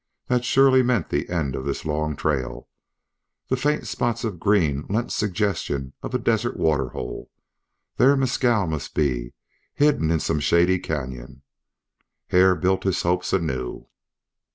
[0.29, 2.67] That surely meant the end of this long trail;
[3.49, 7.29] the faint spots of green lent suggestion of a desert waterhole;
[7.97, 9.35] there Mescal must be,
[9.75, 11.43] hidden in some shady canyon.
[12.29, 13.89] Hare built his hopes anew.